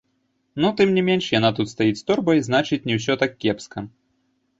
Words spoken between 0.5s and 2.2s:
Ну тым не менш яна тут стаіць з